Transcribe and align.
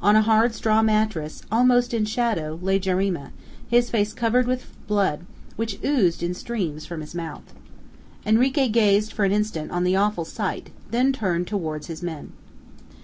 On 0.00 0.14
a 0.14 0.22
hard 0.22 0.54
straw 0.54 0.82
mattress, 0.82 1.42
almost 1.50 1.92
in 1.92 2.04
shadow, 2.04 2.60
lay 2.62 2.78
Jarima, 2.78 3.32
his 3.68 3.90
face 3.90 4.12
covered 4.12 4.46
with 4.46 4.66
blood, 4.86 5.26
which 5.56 5.80
oozed 5.84 6.22
in 6.22 6.32
streams 6.32 6.86
from 6.86 7.00
his 7.00 7.12
mouth. 7.12 7.52
Henrique 8.24 8.70
gazed 8.72 9.12
for 9.12 9.24
an 9.24 9.32
instant 9.32 9.72
on 9.72 9.82
the 9.82 9.96
awful 9.96 10.24
sight, 10.24 10.70
then 10.92 11.12
turned 11.12 11.48
towards 11.48 11.88
his 11.88 12.04
men. 12.04 12.30